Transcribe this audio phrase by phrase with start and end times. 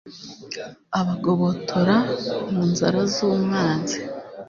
[0.99, 1.95] abagobotora
[2.51, 3.97] mu nzara z’umwanzi